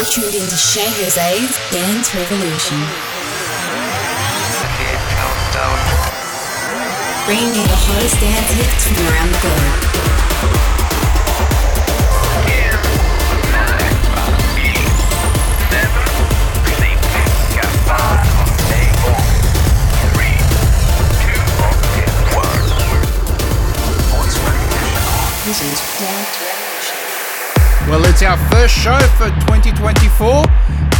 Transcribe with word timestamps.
You're 0.00 0.08
tuned 0.08 0.34
into 0.34 0.56
Che 0.56 0.80
Jose's 0.96 1.60
Dance 1.70 2.14
Revolution. 2.14 2.80
Bringing 7.26 7.52
you 7.54 7.62
the 7.68 7.76
hottest 7.76 8.18
dance 8.18 8.50
hits 8.56 8.88
from 8.88 8.96
around 8.96 9.28
the 9.28 9.40
globe. 9.44 9.76
This 25.44 25.60
is 25.60 25.80
Dance. 25.98 26.69
Well, 27.90 28.04
it's 28.04 28.22
our 28.22 28.36
first 28.52 28.72
show 28.72 28.96
for 29.18 29.26
2024. 29.50 30.44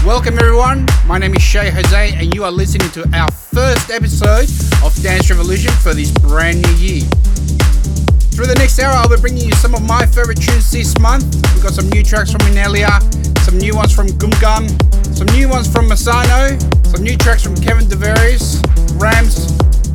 Welcome, 0.04 0.34
everyone. 0.40 0.86
My 1.06 1.18
name 1.18 1.36
is 1.36 1.42
Che 1.44 1.70
Jose, 1.70 2.14
and 2.14 2.34
you 2.34 2.42
are 2.42 2.50
listening 2.50 2.90
to 2.90 3.08
our 3.16 3.30
first 3.30 3.92
episode 3.92 4.50
of 4.82 4.92
Dance 5.00 5.30
Revolution 5.30 5.70
for 5.70 5.94
this 5.94 6.10
brand 6.10 6.60
new 6.66 6.74
year. 6.82 7.02
Through 8.34 8.48
the 8.50 8.56
next 8.58 8.80
hour, 8.80 8.92
I'll 8.92 9.08
be 9.08 9.20
bringing 9.20 9.46
you 9.46 9.54
some 9.54 9.72
of 9.72 9.82
my 9.82 10.04
favorite 10.04 10.42
tunes 10.42 10.68
this 10.72 10.98
month. 10.98 11.32
We've 11.54 11.62
got 11.62 11.74
some 11.74 11.88
new 11.90 12.02
tracks 12.02 12.32
from 12.32 12.40
Innellea, 12.40 12.98
some 13.46 13.56
new 13.56 13.76
ones 13.76 13.94
from 13.94 14.08
Goom 14.18 14.34
Gum, 14.40 14.66
some 15.14 15.28
new 15.28 15.48
ones 15.48 15.72
from 15.72 15.88
Massano, 15.88 16.58
some 16.90 17.04
new 17.04 17.16
tracks 17.16 17.44
from 17.44 17.54
Kevin 17.54 17.86
DeVeries, 17.86 18.66
Ramz, 18.98 19.46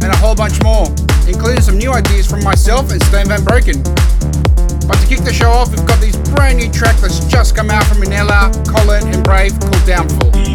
and 0.01 0.13
a 0.13 0.15
whole 0.15 0.33
bunch 0.33 0.63
more, 0.63 0.87
including 1.27 1.59
some 1.59 1.77
new 1.77 1.91
ideas 1.91 2.25
from 2.25 2.41
myself 2.41 2.89
and 2.93 3.03
Stone 3.03 3.27
Van 3.27 3.43
Brooken. 3.43 3.83
But 4.87 4.99
to 4.99 5.07
kick 5.07 5.19
the 5.19 5.33
show 5.33 5.49
off, 5.49 5.71
we've 5.71 5.85
got 5.85 5.99
this 5.99 6.15
brand 6.35 6.59
new 6.59 6.71
track 6.71 6.95
that's 6.97 7.25
just 7.25 7.55
come 7.55 7.69
out 7.69 7.85
from 7.85 7.99
Manila, 7.99 8.51
Colyn, 8.67 9.07
and 9.07 9.23
Braev 9.23 9.59
called 9.59 9.85
Downfall. 9.85 10.54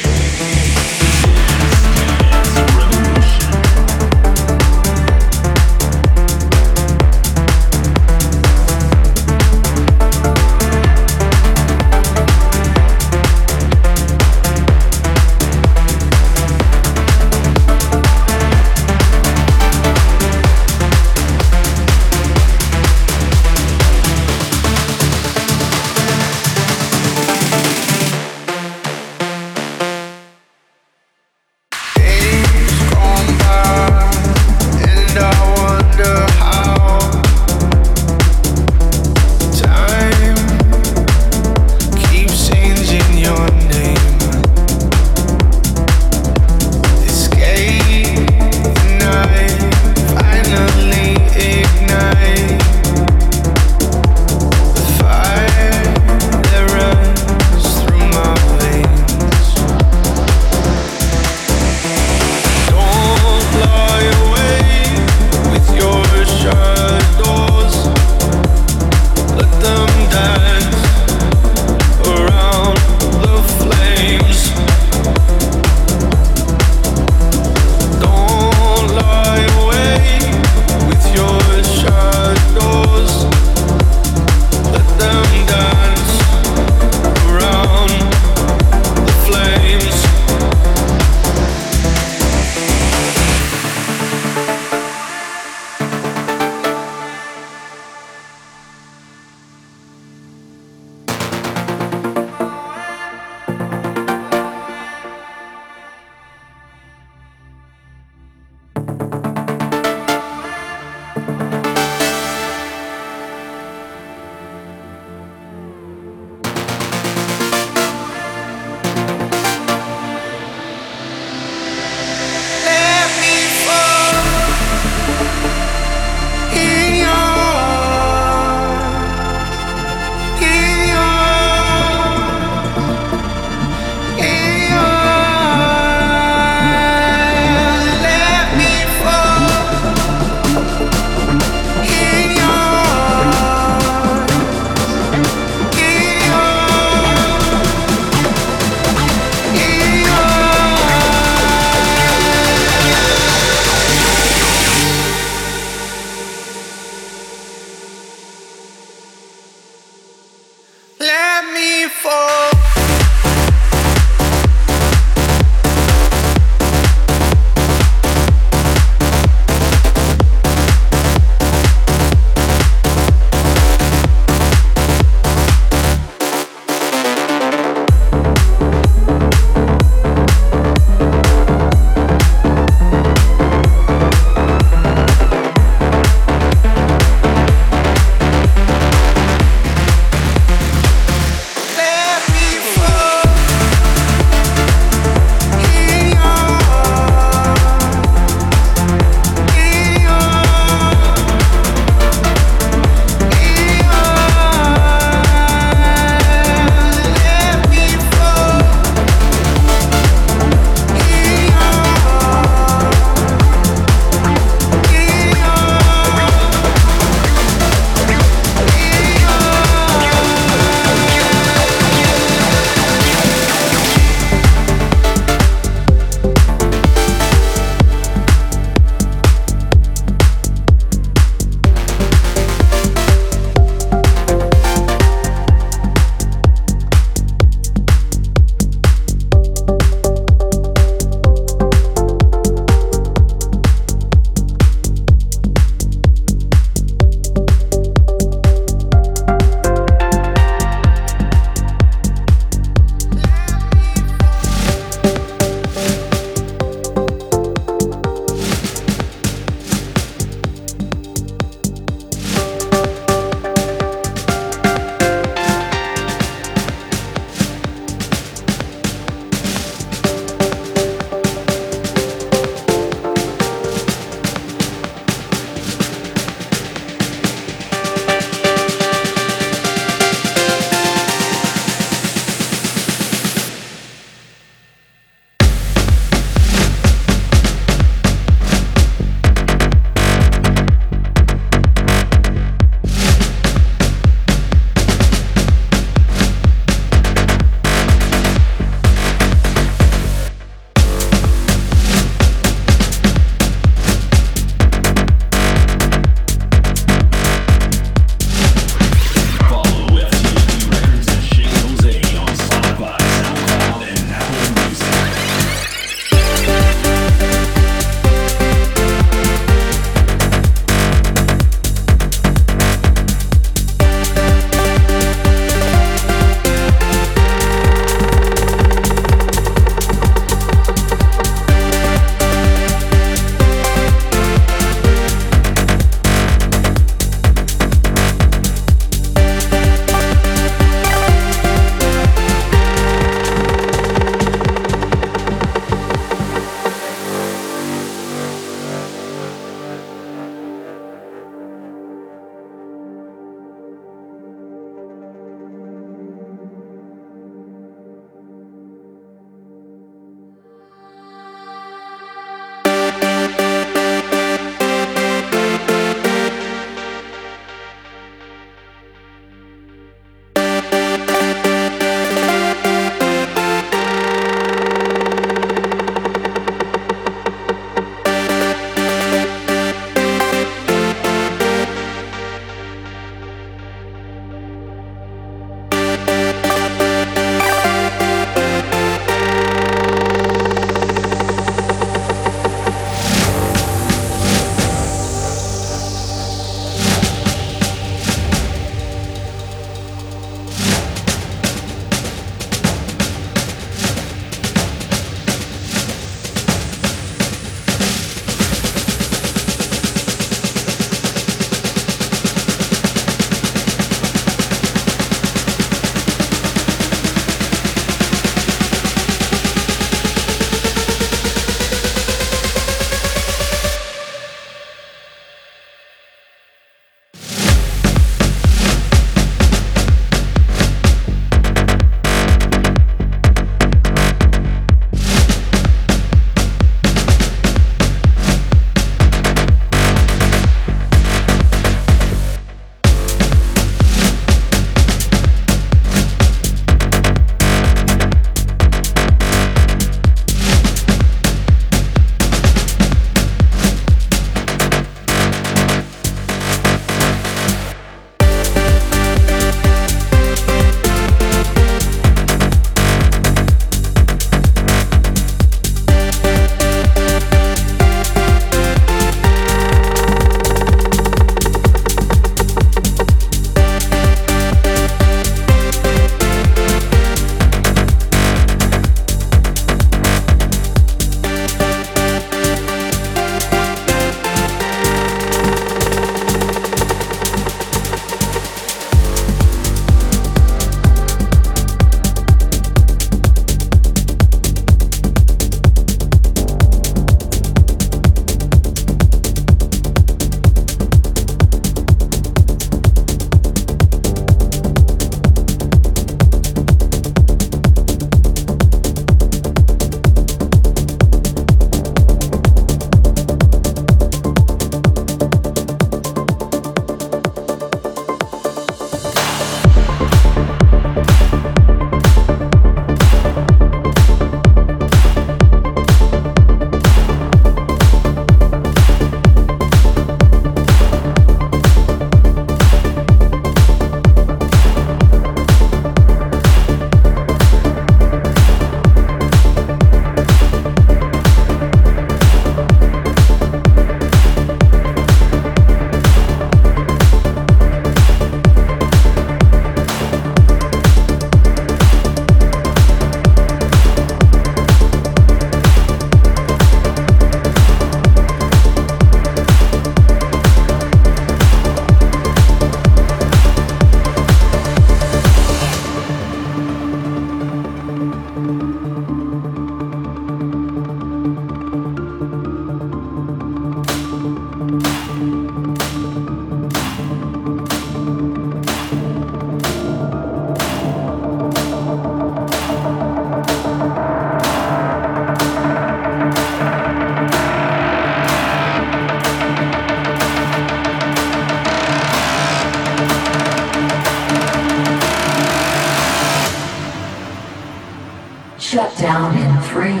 Down 598.98 599.38
in 599.38 599.62
three, 599.62 600.00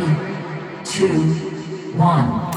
two, 0.84 1.22
one. 1.96 2.47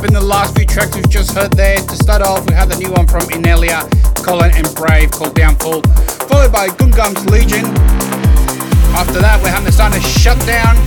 Recapping 0.00 0.12
the 0.12 0.20
last 0.20 0.56
few 0.56 0.64
tracks 0.64 0.96
we've 0.96 1.10
just 1.10 1.32
heard 1.36 1.52
there. 1.52 1.76
To 1.76 1.96
start 1.96 2.22
off, 2.22 2.48
we 2.48 2.54
had 2.54 2.70
the 2.70 2.76
new 2.76 2.90
one 2.90 3.06
from 3.06 3.20
Innellea, 3.28 3.84
Colyn 4.24 4.50
and 4.54 4.66
Braev 4.68 5.12
called 5.12 5.34
Downfall, 5.34 5.82
followed 6.24 6.52
by 6.52 6.68
Goom 6.80 6.90
Gum's 6.90 7.20
Legion. 7.28 7.66
After 8.96 9.20
that, 9.20 9.40
we're 9.44 9.52
having 9.52 9.66
the 9.66 9.76
Sun 9.76 9.92
of 9.92 10.00
Shutdown, 10.00 10.80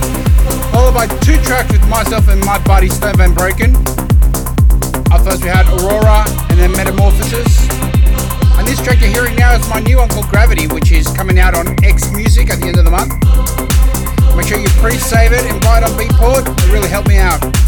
followed 0.74 0.94
by 0.94 1.06
two 1.22 1.38
tracks 1.46 1.70
with 1.70 1.86
myself 1.86 2.26
and 2.26 2.42
my 2.44 2.58
buddy 2.66 2.88
Stone 2.88 3.14
Van 3.16 3.32
Brooken. 3.32 3.78
Up 5.14 5.22
first, 5.22 5.46
we 5.46 5.48
had 5.48 5.62
Aurora 5.78 6.26
and 6.50 6.58
then 6.58 6.72
Metamorphosis. 6.74 7.70
And 8.58 8.66
this 8.66 8.82
track 8.82 8.98
you're 8.98 9.14
hearing 9.14 9.36
now 9.36 9.54
is 9.54 9.62
my 9.70 9.78
new 9.78 9.98
one 9.98 10.08
called 10.08 10.26
Gravity, 10.26 10.66
which 10.66 10.90
is 10.90 11.06
coming 11.14 11.38
out 11.38 11.54
on 11.54 11.78
X 11.84 12.10
Music 12.10 12.50
at 12.50 12.58
the 12.58 12.66
end 12.66 12.82
of 12.82 12.84
the 12.84 12.90
month. 12.90 13.14
Make 14.34 14.50
sure 14.50 14.58
you 14.58 14.70
pre-save 14.82 15.30
it 15.30 15.46
and 15.46 15.62
buy 15.62 15.78
it 15.78 15.84
on 15.86 15.94
Beatport. 15.94 16.50
It 16.50 16.72
really 16.74 16.90
helped 16.90 17.06
me 17.06 17.18
out. 17.18 17.63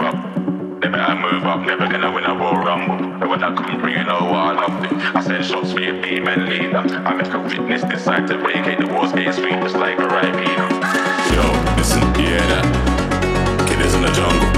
up. 0.00 0.14
Never 0.80 0.96
I 0.96 1.12
move 1.12 1.44
up, 1.44 1.60
never 1.66 1.86
gonna 1.86 2.10
win 2.10 2.24
a 2.24 2.34
war 2.34 2.56
rumble. 2.64 3.22
I 3.22 3.26
I 4.48 4.52
loved 4.56 4.86
it. 4.86 4.92
I 5.14 5.20
shots 5.42 5.72
for 5.72 5.80
your 5.80 6.00
and 6.26 6.48
leader. 6.48 6.78
I 6.78 7.12
make 7.12 7.32
a 7.34 7.38
witness 7.38 7.82
decide 7.82 8.26
to 8.28 8.38
break. 8.38 8.64
The 8.64 8.86
war's 8.88 9.12
gets 9.12 9.36
sweet, 9.36 9.60
just 9.60 9.76
like 9.76 9.98
a 9.98 10.08
Ribena. 10.08 10.66
Yo, 11.36 11.44
listen, 11.76 12.00
you 12.16 12.40
that? 12.48 12.64
Kid 13.68 13.80
is 13.84 13.94
in 13.94 14.00
the 14.00 14.12
jungle. 14.16 14.48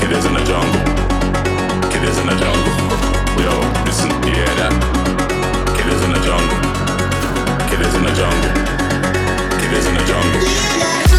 Kid 0.00 0.12
is 0.16 0.24
in 0.24 0.32
the 0.32 0.44
jungle. 0.48 0.82
Kid 1.92 2.04
is 2.08 2.16
in 2.16 2.26
the 2.32 2.36
jungle. 2.40 2.72
Yo, 3.44 3.52
listen, 3.84 4.08
yeah, 4.24 4.48
that? 4.56 4.72
Kid 5.76 5.88
is 5.92 6.00
in 6.00 6.12
the 6.16 6.20
jungle. 6.24 6.58
Kid 7.68 7.80
is 7.84 7.94
in 7.94 8.04
the 8.08 8.14
jungle. 8.16 8.52
Kid 9.60 9.72
is 9.76 9.84
in 9.84 9.94
the 9.94 10.04
jungle. 10.08 11.11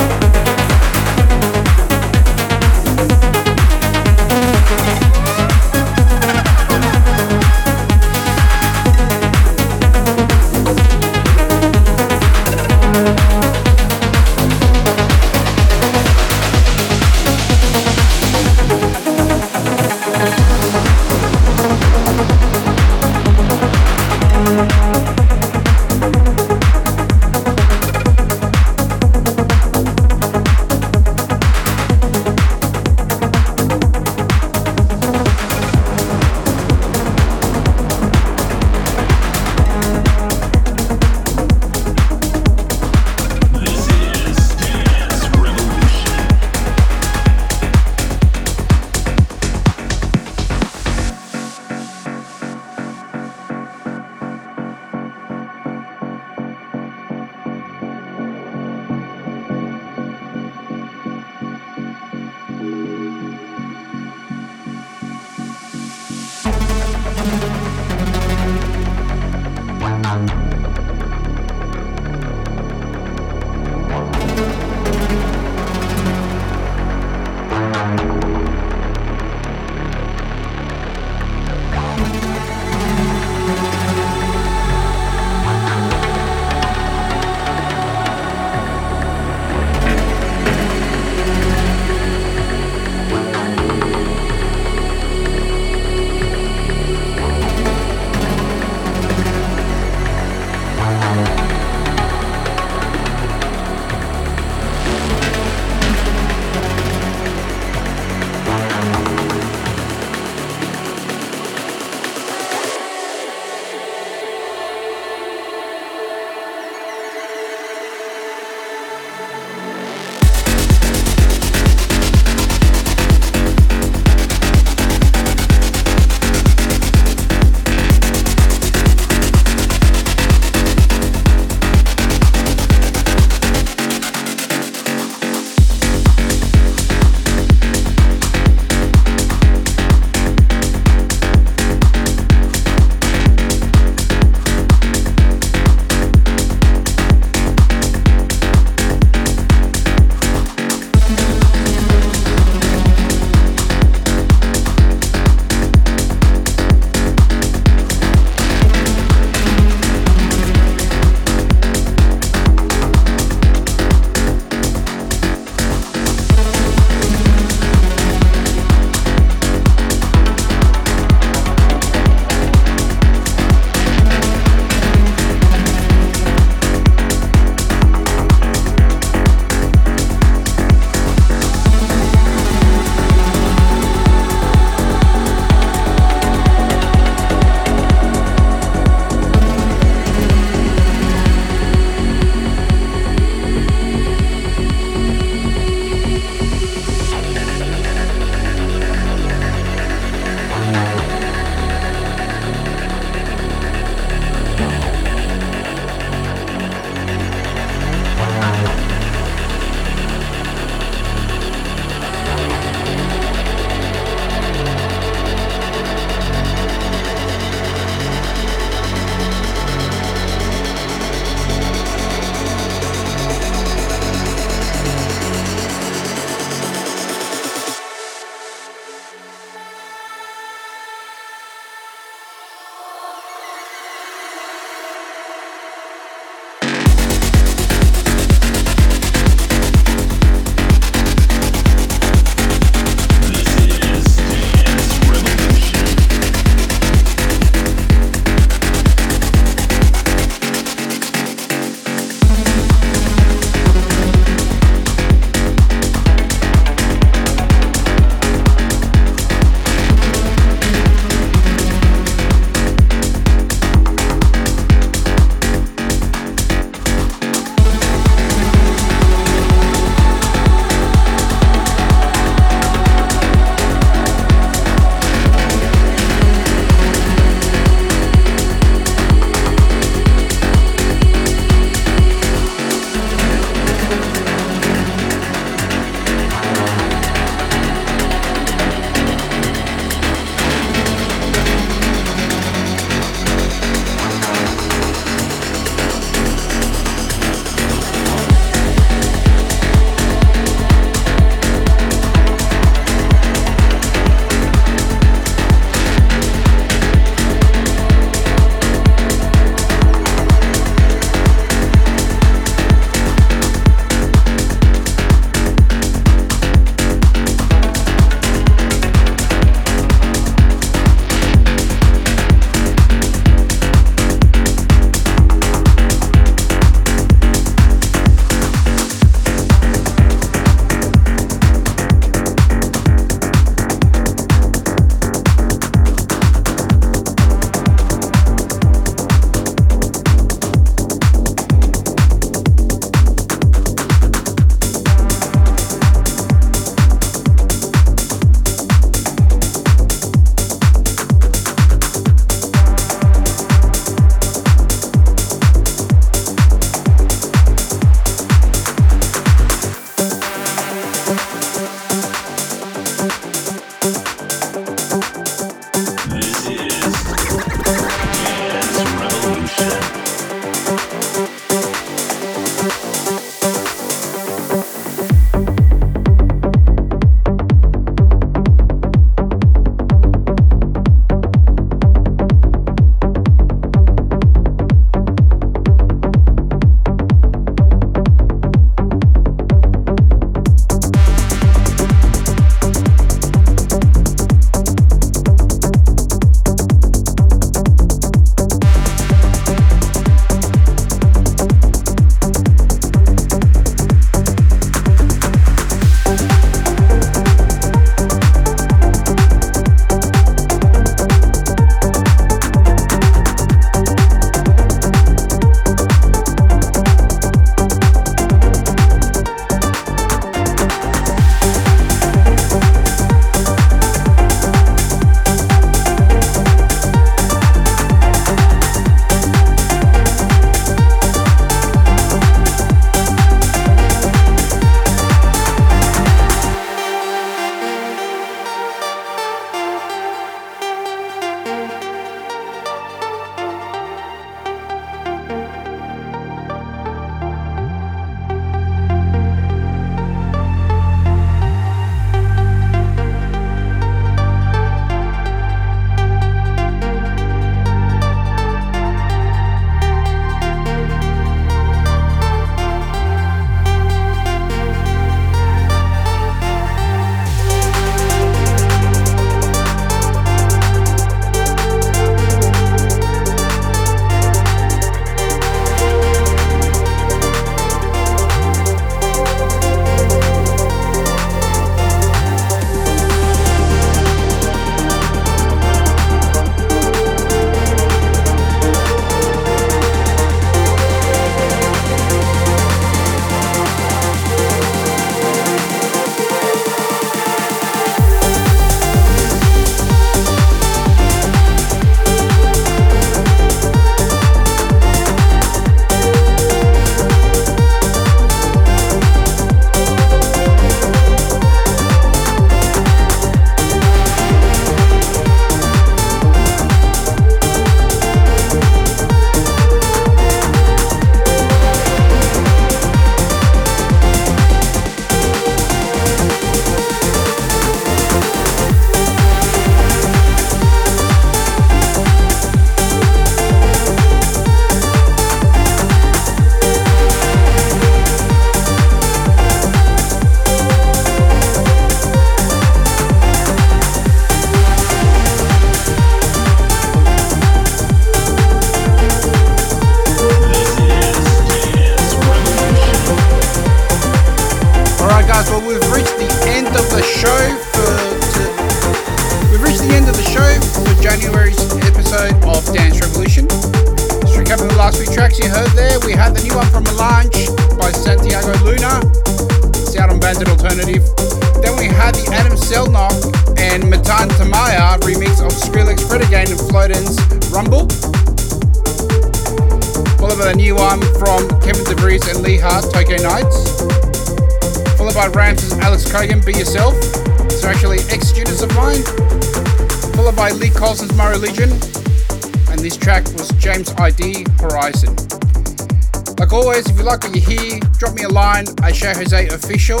At 598.82 598.94
Che 598.94 599.14
Jose 599.14 599.48
Official 599.48 600.00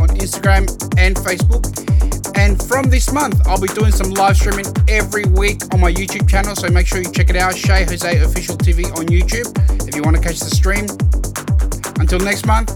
on 0.00 0.08
Instagram 0.16 0.66
and 0.98 1.16
Facebook. 1.16 1.64
And 2.36 2.62
from 2.62 2.88
this 2.88 3.12
month, 3.12 3.46
I'll 3.46 3.60
be 3.60 3.68
doing 3.68 3.92
some 3.92 4.10
live 4.10 4.36
streaming 4.36 4.66
every 4.88 5.24
week 5.24 5.62
on 5.74 5.80
my 5.80 5.92
YouTube 5.92 6.28
channel, 6.28 6.54
so 6.56 6.68
make 6.70 6.86
sure 6.86 7.02
you 7.02 7.10
check 7.10 7.30
it 7.30 7.36
out 7.36 7.54
Che 7.54 7.84
Jose 7.84 8.22
Official 8.22 8.56
TV 8.56 8.84
on 8.96 9.06
YouTube 9.06 9.48
if 9.88 9.94
you 9.94 10.02
want 10.02 10.16
to 10.16 10.22
catch 10.22 10.38
the 10.38 10.54
stream. 10.54 10.86
Until 12.00 12.20
next 12.20 12.46
month, 12.46 12.70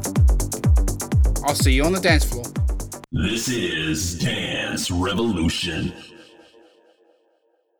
I'll 1.44 1.54
see 1.54 1.72
you 1.72 1.84
on 1.84 1.92
the 1.92 2.00
dance 2.00 2.24
floor. 2.24 2.44
This 3.12 3.48
is 3.48 4.18
Dance 4.18 4.90
Revolution. 4.90 5.92